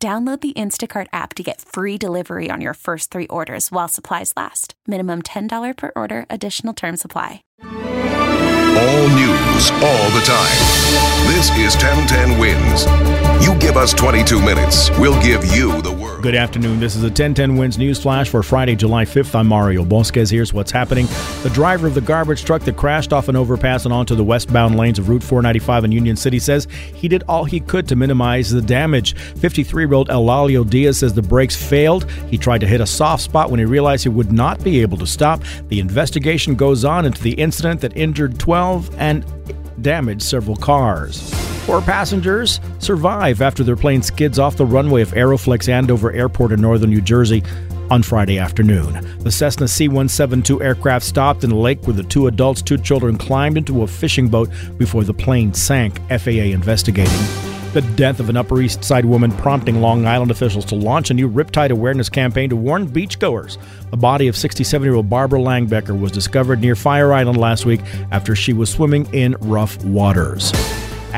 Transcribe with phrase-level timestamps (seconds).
[0.00, 4.32] Download the Instacart app to get free delivery on your first three orders while supplies
[4.36, 4.74] last.
[4.86, 7.42] Minimum $10 per order, additional term supply.
[7.64, 10.54] All news, all the time.
[11.26, 12.86] This is 1010 Wins.
[13.44, 15.97] You give us 22 minutes, we'll give you the.
[16.20, 16.80] Good afternoon.
[16.80, 19.36] This is a 1010 Wins News Flash for Friday, July 5th.
[19.36, 20.30] I'm Mario Bosquez.
[20.30, 21.06] Here's what's happening.
[21.44, 24.76] The driver of the garbage truck that crashed off an overpass and onto the westbound
[24.76, 28.50] lanes of Route 495 in Union City says he did all he could to minimize
[28.50, 29.14] the damage.
[29.14, 32.10] 53 year old Eulalio Diaz says the brakes failed.
[32.28, 34.98] He tried to hit a soft spot when he realized he would not be able
[34.98, 35.40] to stop.
[35.68, 39.24] The investigation goes on into the incident that injured 12 and
[39.82, 41.37] damaged several cars.
[41.68, 46.62] Four passengers survive after their plane skids off the runway of Aeroflex Andover Airport in
[46.62, 47.42] northern New Jersey
[47.90, 49.18] on Friday afternoon.
[49.18, 53.18] The Cessna C 172 aircraft stopped in a lake where the two adults, two children
[53.18, 57.20] climbed into a fishing boat before the plane sank, FAA investigating.
[57.74, 61.14] The death of an Upper East Side woman prompting Long Island officials to launch a
[61.14, 63.58] new Riptide awareness campaign to warn beachgoers.
[63.90, 67.82] The body of 67 year old Barbara Langbecker was discovered near Fire Island last week
[68.10, 70.50] after she was swimming in rough waters.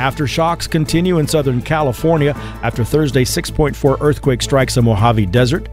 [0.00, 5.70] Aftershocks continue in Southern California after Thursday's 6.4 earthquake strikes the Mojave Desert.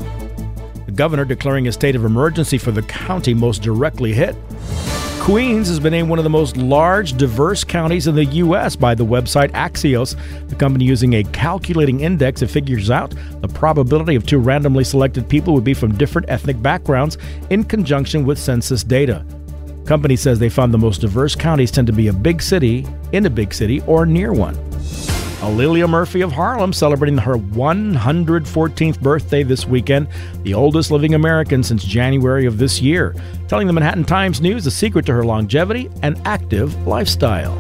[0.86, 4.36] The governor declaring a state of emergency for the county most directly hit.
[5.22, 8.76] Queens has been named one of the most large, diverse counties in the U.S.
[8.76, 10.18] by the website Axios,
[10.50, 15.30] the company using a calculating index that figures out the probability of two randomly selected
[15.30, 17.18] people would be from different ethnic backgrounds
[17.50, 19.26] in conjunction with census data.
[19.88, 23.26] Company says they found the most diverse counties tend to be a big city, in
[23.26, 24.56] a big city, or near one.
[25.42, 30.08] Alelia Murphy of Harlem celebrating her 114th birthday this weekend,
[30.44, 33.16] the oldest living American since January of this year,
[33.48, 37.56] telling the Manhattan Times News the secret to her longevity and active lifestyle.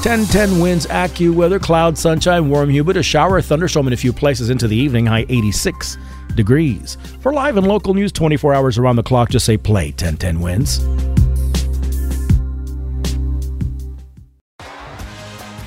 [0.00, 4.48] 1010 wins AccuWeather, cloud, sunshine, warm, humid, a shower, a thunderstorm in a few places
[4.48, 5.98] into the evening, high 86
[6.36, 6.96] degrees.
[7.20, 11.09] For live and local news 24 hours around the clock, just say play 1010 wins.